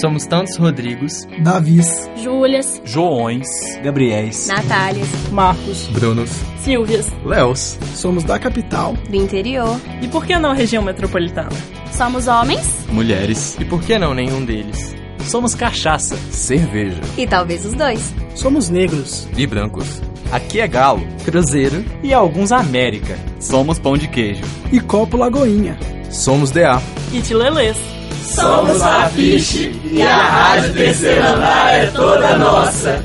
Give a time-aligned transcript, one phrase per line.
[0.00, 3.48] Somos tantos Rodrigos, Davis, Júlias, Joões,
[3.82, 7.78] Gabriéis, Natálias, Marcos, Brunos, Silvias, Léos.
[7.94, 8.94] somos da capital.
[9.08, 9.80] do interior.
[10.02, 11.50] E por que não região metropolitana?
[11.92, 13.56] somos homens, mulheres.
[13.60, 14.94] E por que não nenhum deles?
[15.26, 18.12] Somos cachaça, cerveja E talvez os dois.
[18.34, 19.26] Somos negros.
[19.36, 20.02] E brancos.
[20.30, 21.82] Aqui é galo Cruzeiro.
[22.02, 23.16] e alguns América.
[23.40, 24.42] Somos pão de queijo.
[24.72, 25.78] E copo Lagoinha.
[26.10, 26.82] Somos DA.
[27.12, 27.93] E Tilelês.
[28.24, 33.04] Somos a Fiche e a Rádio Terceiro Andar é toda nossa.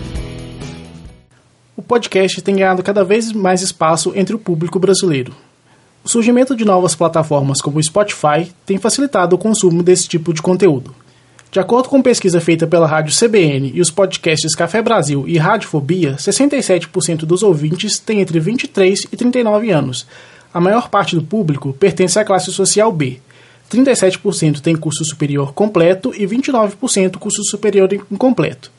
[1.75, 5.35] O podcast tem ganhado cada vez mais espaço entre o público brasileiro.
[6.05, 10.41] O surgimento de novas plataformas como o Spotify tem facilitado o consumo desse tipo de
[10.41, 10.95] conteúdo.
[11.51, 16.15] De acordo com pesquisa feita pela rádio CBN e os podcasts Café Brasil e Radiofobia,
[16.15, 20.07] 67% dos ouvintes têm entre 23 e 39 anos.
[20.53, 23.19] A maior parte do público pertence à classe social B.
[23.69, 28.71] 37% tem curso superior completo e 29% curso superior incompleto.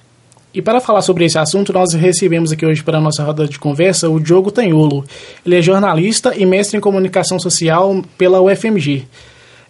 [0.52, 3.58] E para falar sobre esse assunto, nós recebemos aqui hoje para a nossa roda de
[3.58, 5.04] conversa o Diogo Tanholo.
[5.46, 9.06] Ele é jornalista e mestre em comunicação social pela UFMG.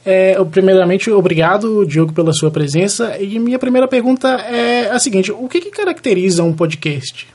[0.07, 3.19] É, primeiramente, obrigado, Diogo, pela sua presença.
[3.21, 7.29] E minha primeira pergunta é a seguinte: o que, que caracteriza um podcast?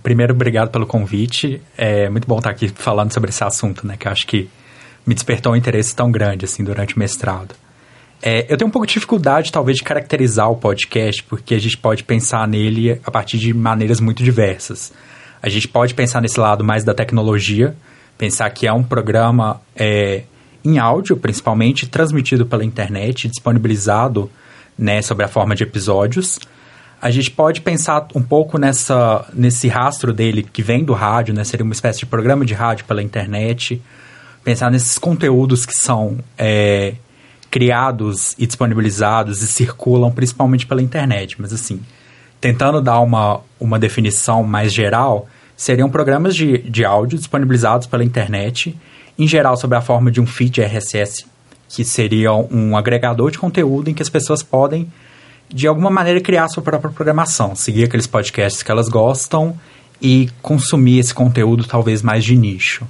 [0.00, 1.60] Primeiro, obrigado pelo convite.
[1.76, 3.96] É muito bom estar aqui falando sobre esse assunto, né?
[3.98, 4.48] Que eu acho que
[5.06, 7.54] me despertou um interesse tão grande, assim, durante o mestrado.
[8.22, 11.76] É, eu tenho um pouco de dificuldade, talvez, de caracterizar o podcast, porque a gente
[11.76, 14.92] pode pensar nele a partir de maneiras muito diversas.
[15.42, 17.76] A gente pode pensar nesse lado mais da tecnologia,
[18.16, 20.22] pensar que é um programa é,
[20.64, 24.30] em áudio, principalmente, transmitido pela internet, disponibilizado
[24.78, 26.38] né, sobre a forma de episódios.
[27.02, 31.44] A gente pode pensar um pouco nessa, nesse rastro dele que vem do rádio, né,
[31.44, 33.82] seria uma espécie de programa de rádio pela internet.
[34.44, 36.94] Pensar nesses conteúdos que são é,
[37.50, 41.40] criados e disponibilizados e circulam principalmente pela internet.
[41.40, 41.80] Mas assim,
[42.40, 48.76] tentando dar uma, uma definição mais geral, seriam programas de, de áudio disponibilizados pela internet,
[49.18, 51.26] em geral sob a forma de um feed RSS,
[51.68, 54.92] que seria um agregador de conteúdo em que as pessoas podem,
[55.48, 59.58] de alguma maneira, criar sua própria programação, seguir aqueles podcasts que elas gostam
[60.02, 62.86] e consumir esse conteúdo talvez mais de nicho.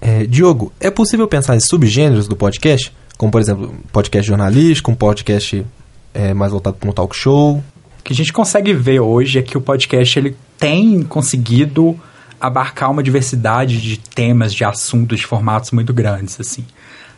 [0.00, 2.92] É, Diogo, é possível pensar em subgêneros do podcast?
[3.16, 5.66] Como, por exemplo, podcast jornalístico, um podcast
[6.14, 7.62] é, mais voltado para um talk show?
[7.98, 11.98] O que a gente consegue ver hoje é que o podcast ele tem conseguido
[12.40, 16.64] abarcar uma diversidade de temas, de assuntos, de formatos muito grandes, assim.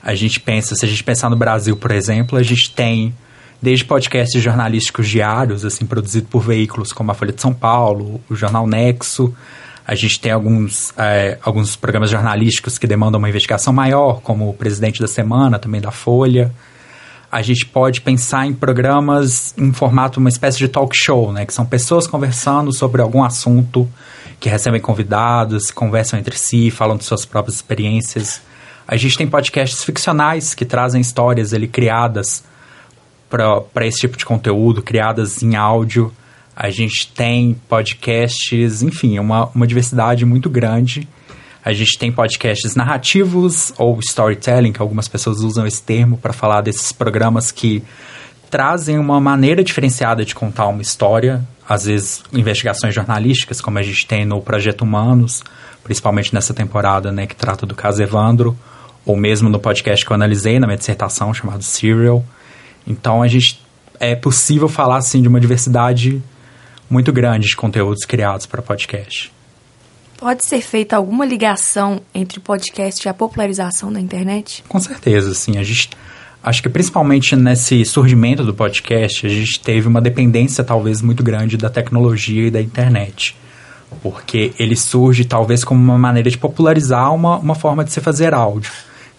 [0.02, 3.14] A gente pensa, se a gente pensar no Brasil, por exemplo, a gente tem
[3.60, 8.34] desde podcasts jornalísticos diários, assim, produzidos por veículos como a Folha de São Paulo, o
[8.34, 9.34] Jornal Nexo.
[9.90, 14.54] A gente tem alguns, é, alguns programas jornalísticos que demandam uma investigação maior, como o
[14.54, 16.52] Presidente da Semana, também da Folha.
[17.28, 21.44] A gente pode pensar em programas em formato, uma espécie de talk show, né?
[21.44, 23.90] Que são pessoas conversando sobre algum assunto,
[24.38, 28.40] que recebem convidados, conversam entre si, falam de suas próprias experiências.
[28.86, 32.44] A gente tem podcasts ficcionais que trazem histórias ali criadas
[33.28, 36.12] para esse tipo de conteúdo, criadas em áudio.
[36.62, 41.08] A gente tem podcasts, enfim, uma, uma diversidade muito grande.
[41.64, 46.60] A gente tem podcasts narrativos ou storytelling, que algumas pessoas usam esse termo para falar
[46.60, 47.82] desses programas que
[48.50, 54.06] trazem uma maneira diferenciada de contar uma história, às vezes investigações jornalísticas, como a gente
[54.06, 55.42] tem no Projeto Humanos,
[55.82, 58.54] principalmente nessa temporada, né, que trata do caso Evandro,
[59.06, 62.22] ou mesmo no podcast que eu analisei na minha dissertação, chamado Serial.
[62.86, 63.62] Então, a gente
[63.98, 66.22] é possível falar assim de uma diversidade
[66.90, 69.32] muito grande de conteúdos criados para podcast.
[70.18, 74.62] Pode ser feita alguma ligação entre o podcast e a popularização da internet?
[74.68, 75.56] Com certeza, sim.
[75.56, 75.88] A gente
[76.42, 81.56] acho que principalmente nesse surgimento do podcast, a gente teve uma dependência talvez muito grande
[81.56, 83.34] da tecnologia e da internet.
[84.02, 88.34] Porque ele surge talvez como uma maneira de popularizar uma, uma forma de se fazer
[88.34, 88.70] áudio.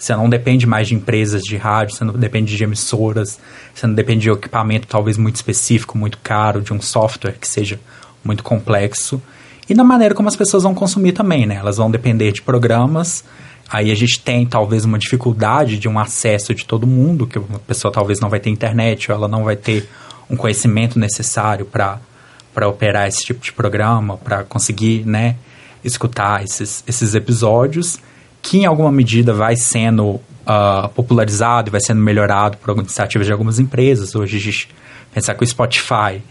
[0.01, 3.39] Você não depende mais de empresas de rádio, você não depende de emissoras,
[3.71, 7.79] você não depende de equipamento talvez muito específico, muito caro, de um software que seja
[8.23, 9.21] muito complexo.
[9.69, 11.57] E na maneira como as pessoas vão consumir também, né?
[11.57, 13.23] Elas vão depender de programas.
[13.69, 17.59] Aí a gente tem talvez uma dificuldade de um acesso de todo mundo, que a
[17.67, 19.87] pessoa talvez não vai ter internet, ou ela não vai ter
[20.27, 21.99] um conhecimento necessário para
[22.67, 25.35] operar esse tipo de programa, para conseguir, né,
[25.83, 27.99] escutar esses, esses episódios
[28.41, 33.59] que em alguma medida vai sendo uh, popularizado vai sendo melhorado por iniciativas de algumas
[33.59, 34.15] empresas.
[34.15, 34.69] Hoje a gente
[35.13, 36.21] pensar que o Spotify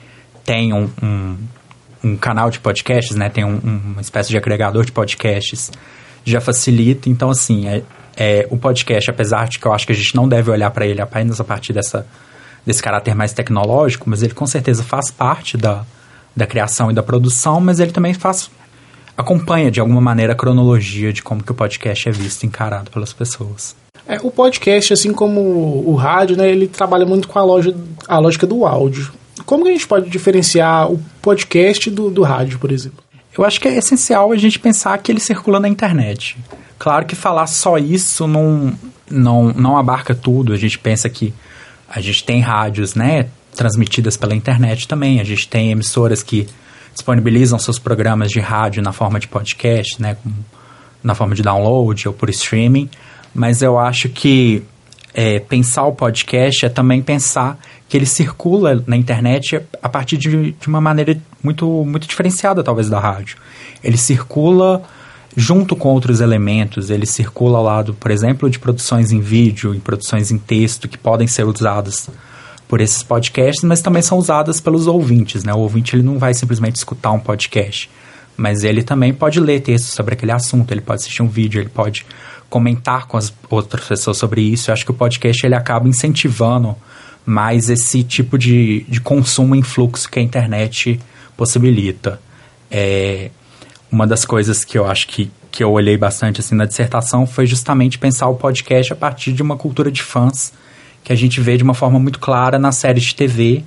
[0.45, 1.37] tem um, um,
[2.03, 3.29] um canal de podcasts, né?
[3.29, 5.71] Tem um, uma espécie de agregador de podcasts,
[6.25, 7.09] já facilita.
[7.09, 7.83] Então, assim, é,
[8.17, 10.87] é, o podcast, apesar de que eu acho que a gente não deve olhar para
[10.87, 12.07] ele apenas a partir dessa,
[12.65, 15.85] desse caráter mais tecnológico, mas ele com certeza faz parte da,
[16.35, 18.51] da criação e da produção, mas ele também faz
[19.21, 23.13] acompanha de alguma maneira a cronologia de como que o podcast é visto encarado pelas
[23.13, 23.77] pessoas.
[24.07, 25.41] É, o podcast, assim como
[25.87, 27.75] o rádio, né, ele trabalha muito com a, loja,
[28.09, 29.13] a lógica do áudio.
[29.47, 33.03] Como que a gente pode diferenciar o podcast do, do rádio, por exemplo?
[33.37, 36.37] Eu acho que é essencial a gente pensar que ele circula na internet.
[36.79, 38.73] Claro que falar só isso não,
[39.09, 40.53] não, não abarca tudo.
[40.53, 41.33] A gente pensa que
[41.89, 45.21] a gente tem rádios, né, transmitidas pela internet também.
[45.21, 46.49] A gente tem emissoras que
[47.01, 50.17] disponibilizam seus programas de rádio na forma de podcast, né,
[51.03, 52.89] na forma de download ou por streaming.
[53.35, 54.63] Mas eu acho que
[55.15, 57.59] é, pensar o podcast é também pensar
[57.89, 62.89] que ele circula na internet a partir de, de uma maneira muito, muito diferenciada, talvez,
[62.89, 63.37] da rádio.
[63.83, 64.83] Ele circula
[65.37, 69.81] junto com outros elementos, ele circula ao lado, por exemplo, de produções em vídeo, em
[69.81, 72.09] produções em texto, que podem ser usadas
[72.71, 75.53] por esses podcasts, mas também são usadas pelos ouvintes, né?
[75.53, 77.91] O ouvinte ele não vai simplesmente escutar um podcast,
[78.37, 81.69] mas ele também pode ler textos sobre aquele assunto, ele pode assistir um vídeo, ele
[81.69, 82.07] pode
[82.49, 84.71] comentar com as outras pessoas sobre isso.
[84.71, 86.77] Eu acho que o podcast ele acaba incentivando
[87.27, 91.01] mais esse tipo de, de consumo em fluxo que a internet
[91.37, 92.21] possibilita.
[92.71, 93.31] É,
[93.91, 97.47] uma das coisas que eu acho que, que eu olhei bastante assim na dissertação foi
[97.47, 100.53] justamente pensar o podcast a partir de uma cultura de fãs
[101.03, 103.65] que a gente vê de uma forma muito clara nas séries de TV,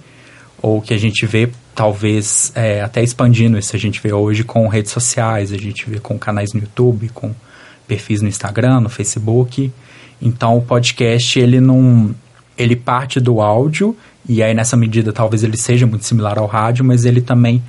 [0.61, 4.67] ou que a gente vê, talvez, é, até expandindo isso, a gente vê hoje com
[4.67, 7.33] redes sociais, a gente vê com canais no YouTube, com
[7.87, 9.71] perfis no Instagram, no Facebook.
[10.21, 12.15] Então, o podcast, ele não...
[12.55, 13.97] Ele parte do áudio,
[14.29, 17.61] e aí, nessa medida, talvez ele seja muito similar ao rádio, mas ele também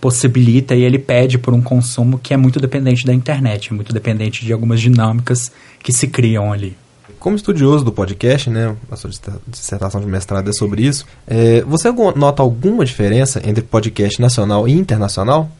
[0.00, 4.44] possibilita e ele pede por um consumo que é muito dependente da internet, muito dependente
[4.44, 6.76] de algumas dinâmicas que se criam ali.
[7.18, 9.10] Como estudioso do podcast, né, a sua
[9.46, 14.72] dissertação de mestrado é sobre isso, é, você nota alguma diferença entre podcast nacional e
[14.72, 15.50] internacional?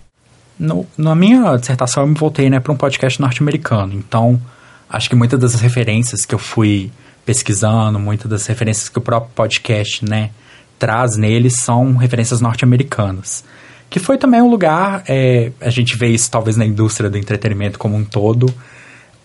[0.59, 4.41] No, na minha dissertação eu me voltei né, para um podcast norte-americano, então
[4.89, 6.91] acho que muitas das referências que eu fui
[7.27, 10.31] pesquisando, muitas das referências que o próprio podcast né,
[10.79, 13.45] traz nele são referências norte-americanas.
[13.91, 17.79] Que foi também um lugar, é, a gente vê isso talvez na indústria do entretenimento
[17.79, 18.47] como um todo,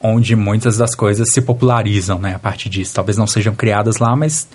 [0.03, 2.93] onde muitas das coisas se popularizam né, a partir disso.
[2.93, 4.49] Talvez não sejam criadas lá, mas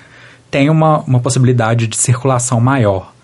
[0.50, 3.14] tem uma, uma possibilidade de circulação maior.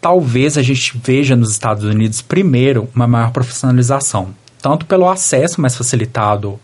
[0.00, 5.76] Talvez a gente veja nos Estados Unidos, primeiro, uma maior profissionalização, tanto pelo acesso mais
[5.76, 6.60] facilitado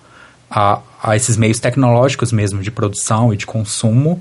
[0.48, 4.20] a, a esses meios tecnológicos mesmo de produção e de consumo,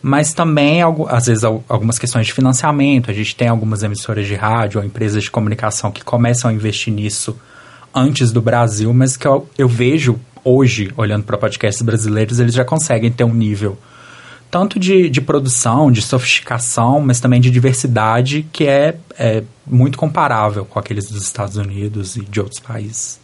[0.00, 3.10] mas também, às vezes, algumas questões de financiamento.
[3.10, 6.92] A gente tem algumas emissoras de rádio ou empresas de comunicação que começam a investir
[6.92, 7.36] nisso
[7.94, 12.64] antes do Brasil, mas que eu, eu vejo hoje, olhando para podcasts brasileiros, eles já
[12.64, 13.78] conseguem ter um nível
[14.50, 20.64] tanto de, de produção, de sofisticação, mas também de diversidade que é, é muito comparável
[20.64, 23.20] com aqueles dos Estados Unidos e de outros países.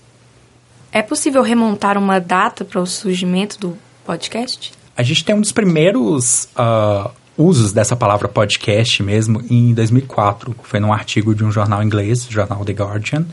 [0.92, 4.72] É possível remontar uma data para o surgimento do podcast?
[4.96, 10.54] A gente tem um dos primeiros uh, usos dessa palavra podcast mesmo em 2004.
[10.62, 13.26] Foi num artigo de um jornal inglês, o jornal The Guardian,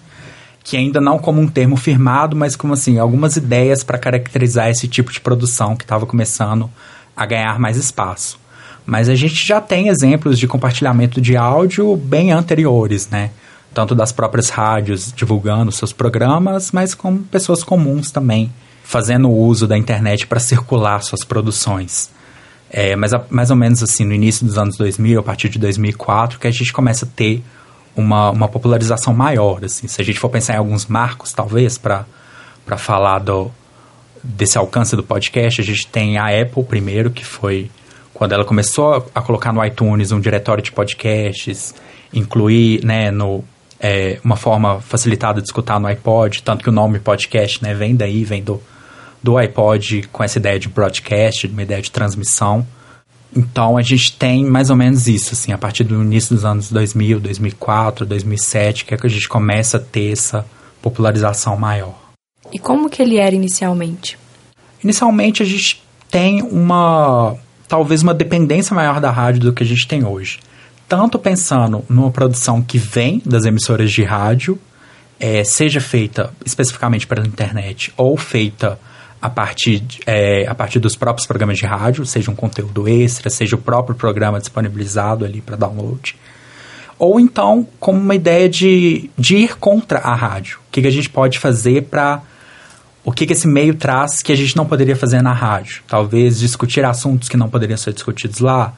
[0.64, 4.88] que ainda não como um termo firmado, mas como assim, algumas ideias para caracterizar esse
[4.88, 6.70] tipo de produção que estava começando
[7.16, 8.40] a ganhar mais espaço.
[8.86, 13.32] Mas a gente já tem exemplos de compartilhamento de áudio bem anteriores, né?
[13.74, 18.52] Tanto das próprias rádios divulgando seus programas, mas com pessoas comuns também
[18.84, 22.10] fazendo uso da internet para circular suas produções.
[22.70, 25.60] É, mas a, mais ou menos assim, no início dos anos 2000, a partir de
[25.60, 27.42] 2004, que a gente começa a ter
[27.96, 29.64] uma, uma popularização maior.
[29.66, 29.88] Assim.
[29.88, 32.06] Se a gente for pensar em alguns marcos, talvez, para
[32.78, 33.52] falar do,
[34.24, 37.70] desse alcance do podcast, a gente tem a Apple primeiro, que foi
[38.14, 41.74] quando ela começou a colocar no iTunes um diretório de podcasts,
[42.14, 43.44] incluir né, no,
[43.80, 47.96] é, uma forma facilitada de escutar no iPod, tanto que o nome podcast né, vem
[47.96, 48.62] daí, vem do,
[49.24, 52.66] do iPod com essa ideia de broadcast, uma ideia de transmissão.
[53.36, 56.70] Então a gente tem mais ou menos isso, assim, a partir do início dos anos
[56.70, 60.46] 2000, 2004, 2007, que é que a gente começa a ter essa
[60.82, 61.96] popularização maior.
[62.52, 64.18] E como que ele era inicialmente?
[64.84, 69.88] Inicialmente a gente tem uma talvez uma dependência maior da rádio do que a gente
[69.88, 70.40] tem hoje.
[70.90, 74.60] Tanto pensando numa produção que vem das emissoras de rádio,
[75.18, 78.78] é, seja feita especificamente pela internet ou feita
[79.22, 83.56] a partir, é, a partir dos próprios programas de rádio, seja um conteúdo extra, seja
[83.56, 86.16] o próprio programa disponibilizado ali para download.
[86.98, 90.60] Ou então, como uma ideia de, de ir contra a rádio.
[90.68, 92.22] O que, que a gente pode fazer para.
[93.04, 95.82] O que, que esse meio traz que a gente não poderia fazer na rádio?
[95.88, 98.74] Talvez discutir assuntos que não poderiam ser discutidos lá,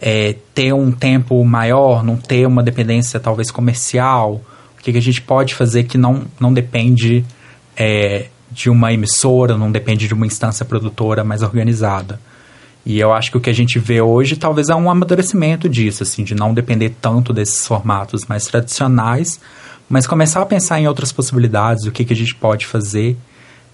[0.00, 4.42] é, ter um tempo maior, não ter uma dependência talvez comercial?
[4.76, 7.24] O que, que a gente pode fazer que não, não depende
[7.76, 8.26] é,
[8.58, 12.20] de uma emissora, não depende de uma instância produtora mais organizada?
[12.84, 16.02] E eu acho que o que a gente vê hoje talvez é um amadurecimento disso,
[16.02, 19.38] assim, de não depender tanto desses formatos mais tradicionais,
[19.88, 23.16] mas começar a pensar em outras possibilidades, o que, que a gente pode fazer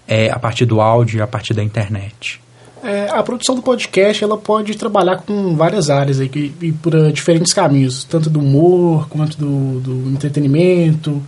[0.07, 2.39] é, a partir do áudio e a partir da internet.
[2.83, 6.93] É, a produção do podcast ela pode trabalhar com várias áreas aí, e, e por
[6.93, 11.23] uh, diferentes caminhos, tanto do humor quanto do, do entretenimento,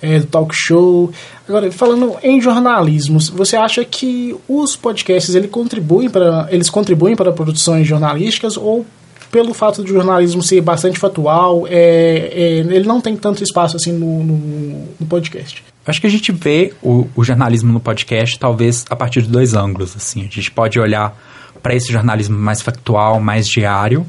[0.00, 1.10] é, do talk show.
[1.48, 7.32] Agora, falando em jornalismo, você acha que os podcasts ele contribuem para, eles contribuem para
[7.32, 8.84] produções jornalísticas ou
[9.30, 13.92] pelo fato do jornalismo ser bastante factual, é, é, ele não tem tanto espaço assim
[13.92, 15.62] no, no, no podcast?
[15.84, 19.54] Acho que a gente vê o, o, jornalismo no podcast talvez a partir de dois
[19.54, 19.94] ângulos.
[19.96, 20.20] Assim.
[20.20, 21.16] A gente pode olhar
[21.62, 24.06] para esse jornalismo mais factual, mais diário,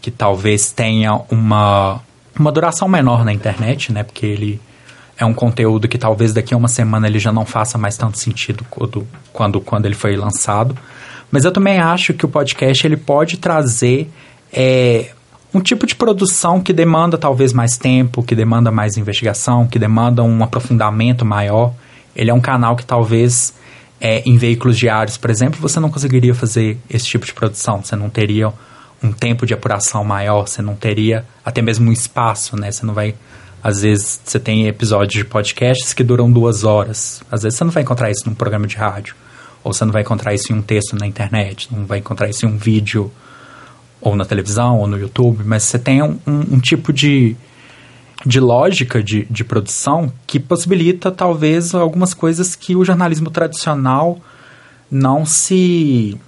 [0.00, 2.00] que talvez tenha uma,
[2.38, 4.02] uma duração menor na internet, né?
[4.02, 4.60] Porque ele
[5.20, 8.18] é um conteúdo que talvez daqui a uma semana ele já não faça mais tanto
[8.18, 10.76] sentido quando, quando, quando ele foi lançado.
[11.30, 14.10] Mas eu também acho que o podcast ele pode trazer
[14.50, 15.10] é,
[15.52, 20.22] um tipo de produção que demanda talvez mais tempo, que demanda mais investigação, que demanda
[20.22, 21.74] um aprofundamento maior.
[22.16, 23.52] Ele é um canal que talvez
[24.00, 27.82] é, em veículos diários, por exemplo, você não conseguiria fazer esse tipo de produção.
[27.84, 28.50] Você não teria
[29.02, 32.72] um tempo de apuração maior, você não teria até mesmo um espaço, né?
[32.72, 33.14] Você não vai.
[33.62, 37.22] Às vezes você tem episódios de podcasts que duram duas horas.
[37.30, 39.14] Às vezes você não vai encontrar isso num programa de rádio.
[39.62, 42.46] Ou você não vai encontrar isso em um texto na internet, não vai encontrar isso
[42.46, 43.12] em um vídeo
[44.00, 47.36] ou na televisão, ou no YouTube, mas você tem um, um, um tipo de,
[48.24, 54.18] de lógica de, de produção que possibilita, talvez, algumas coisas que o jornalismo tradicional
[54.90, 56.18] não se.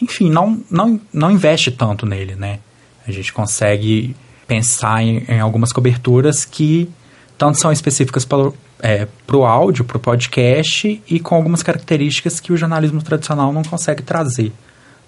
[0.00, 2.60] Enfim, não, não, não investe tanto nele, né?
[3.06, 4.14] A gente consegue
[4.50, 6.90] pensar em, em algumas coberturas que
[7.38, 9.06] tanto são específicas para o é,
[9.46, 14.52] áudio, para o podcast, e com algumas características que o jornalismo tradicional não consegue trazer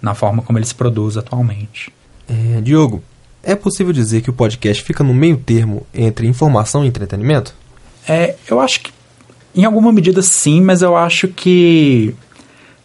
[0.01, 1.93] na forma como ele se produz atualmente.
[2.29, 3.03] É, Diogo,
[3.43, 7.53] é possível dizer que o podcast fica no meio termo entre informação e entretenimento?
[8.09, 8.93] É, eu acho que
[9.57, 12.15] em alguma medida sim, mas eu acho que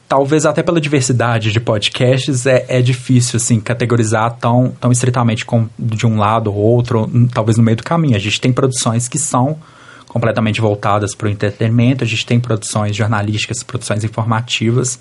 [0.08, 5.68] talvez até pela diversidade de podcasts é, é difícil assim categorizar tão, tão estritamente com,
[5.78, 8.16] de um lado ou outro, talvez no meio do caminho.
[8.16, 9.58] A gente tem produções que são
[10.08, 15.00] completamente voltadas para o entretenimento, a gente tem produções jornalísticas, produções informativas,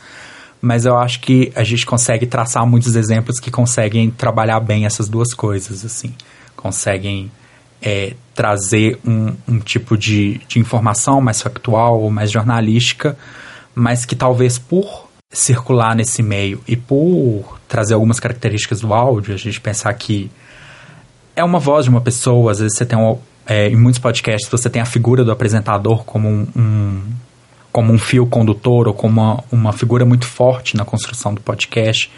[0.60, 5.08] mas eu acho que a gente consegue traçar muitos exemplos que conseguem trabalhar bem essas
[5.08, 6.12] duas coisas, assim.
[6.56, 7.30] Conseguem
[7.80, 13.16] é, trazer um, um tipo de, de informação mais factual ou mais jornalística,
[13.76, 19.36] mas que talvez por circular nesse meio e por trazer algumas características do áudio, a
[19.36, 20.30] gente pensar que
[21.36, 24.50] é uma voz de uma pessoa, às vezes você tem um, é, em muitos podcasts
[24.50, 27.02] você tem a figura do apresentador como um, um
[27.70, 32.10] como um fio condutor ou como uma, uma figura muito forte na construção do podcast,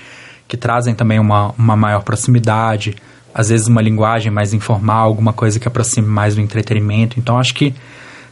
[0.46, 2.94] que trazem também uma, uma maior proximidade,
[3.34, 7.18] às vezes uma linguagem mais informal, alguma coisa que aproxime mais do entretenimento.
[7.18, 7.74] Então acho que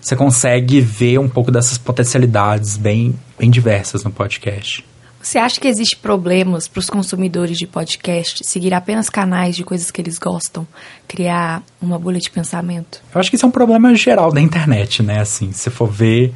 [0.07, 4.85] você consegue ver um pouco dessas potencialidades bem, bem diversas no podcast.
[5.21, 9.91] Você acha que existe problemas para os consumidores de podcast seguir apenas canais de coisas
[9.91, 10.65] que eles gostam,
[11.09, 13.03] criar uma bolha de pensamento?
[13.13, 15.19] Eu acho que isso é um problema geral da internet, né?
[15.19, 16.33] Assim, se for ver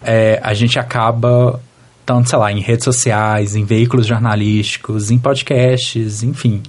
[0.00, 1.60] é, a gente acaba,
[2.06, 6.62] tanto, sei lá, em redes sociais, em veículos jornalísticos, em podcasts, enfim,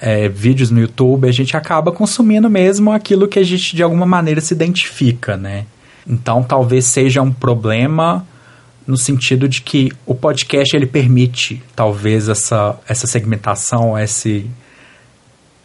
[0.00, 4.06] é, vídeos no YouTube, a gente acaba consumindo mesmo aquilo que a gente de alguma
[4.06, 5.66] maneira se identifica, né?
[6.06, 8.26] Então talvez seja um problema
[8.86, 14.50] no sentido de que o podcast ele permite talvez essa, essa segmentação, esse,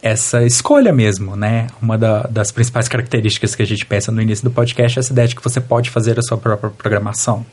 [0.02, 1.68] essa escolha mesmo, né?
[1.82, 5.14] Uma da, das principais características que a gente pensa no início do podcast é essa
[5.14, 7.46] ideia de que você pode fazer a sua própria programação.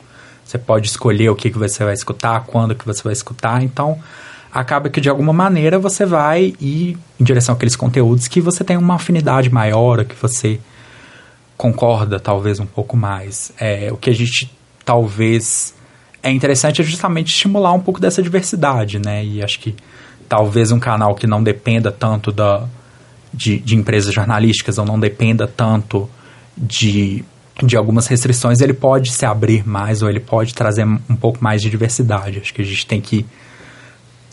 [0.45, 3.63] Você pode escolher o que, que você vai escutar, quando que você vai escutar.
[3.63, 3.97] Então,
[4.53, 8.77] acaba que de alguma maneira você vai ir em direção àqueles conteúdos que você tem
[8.77, 10.59] uma afinidade maior, que você
[11.57, 13.51] concorda talvez um pouco mais.
[13.59, 14.51] É, o que a gente
[14.85, 15.73] talvez
[16.21, 19.25] é interessante é justamente estimular um pouco dessa diversidade, né?
[19.25, 19.75] E acho que
[20.29, 22.67] talvez um canal que não dependa tanto da,
[23.33, 26.07] de, de empresas jornalísticas ou não dependa tanto
[26.55, 27.25] de,
[27.63, 31.61] de algumas restrições, ele pode se abrir mais ou ele pode trazer um pouco mais
[31.61, 32.39] de diversidade.
[32.39, 33.25] Acho que a gente tem que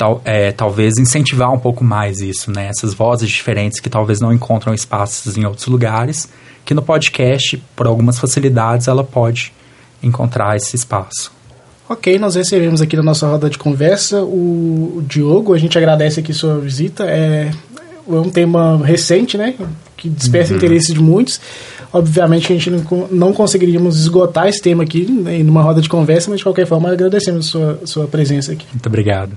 [0.01, 2.69] tal, é, talvez incentivar um pouco mais isso, né?
[2.69, 6.27] Essas vozes diferentes que talvez não encontram espaços em outros lugares,
[6.65, 9.53] que no podcast, por algumas facilidades, ela pode
[10.03, 11.31] encontrar esse espaço.
[11.87, 15.53] Ok, nós recebemos aqui na nossa roda de conversa o, Diogo.
[15.53, 17.05] A gente agradece aqui sua visita.
[17.05, 17.51] É,
[18.09, 19.55] é um tema recente, né?
[19.99, 20.57] Que desperta Uhum.
[20.57, 21.39] interesse de muitos.
[21.93, 25.89] Obviamente a gente não, con- não conseguiríamos esgotar esse tema aqui né, numa roda de
[25.91, 28.65] conversa, mas de qualquer forma agradecemos sua, sua presença aqui.
[28.73, 29.37] Muito obrigado.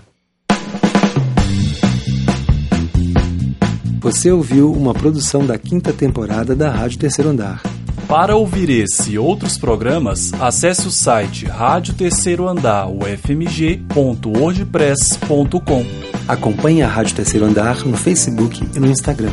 [4.04, 7.64] Você ouviu uma produção da quinta temporada da Rádio Terceiro Andar.
[8.06, 15.86] Para ouvir esse e outros programas, acesse o site Rádio Terceiro Andar, ufmg.wordpress.com.
[16.28, 19.32] Acompanhe a Rádio Terceiro Andar no Facebook e no Instagram.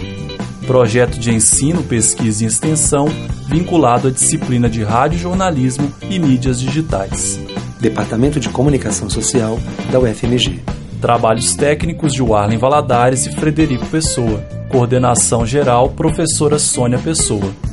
[0.69, 3.09] Projeto de ensino, pesquisa e extensão
[3.49, 7.41] vinculado à disciplina de rádio-jornalismo e mídias digitais.
[7.81, 9.59] Departamento de Comunicação Social
[9.91, 10.61] da UFMG.
[11.01, 14.60] Trabalhos técnicos de Warlen Valadares e Frederico Pessoa.
[14.71, 17.70] Coordenação geral, professora Sônia Pessoa.